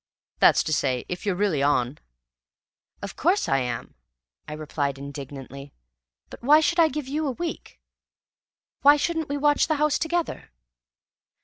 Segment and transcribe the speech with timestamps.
[0.39, 1.99] That's to say, if you're really on?"
[3.03, 3.93] "Of course I am,"
[4.47, 5.73] I replied indignantly.
[6.31, 7.79] "But why should I give you a week?
[8.81, 10.49] Why shouldn't we watch the house together?"